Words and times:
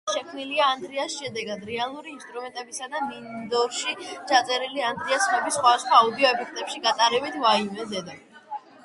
ისინი 0.01 0.13
შექმნილია 0.19 0.67
ექსპერიმენტების 0.75 1.17
შედეგად, 1.23 1.59
რეალური 1.69 2.09
ინსტრუმენტებისა 2.13 2.87
და 2.93 3.01
მინდორში 3.09 3.93
ჩაწერილი 4.31 4.87
ხმების 4.95 5.27
სხვადასხვა 5.29 6.01
აუდიო 6.01 6.31
ეფექტში 6.33 6.83
გატარებით. 6.87 8.19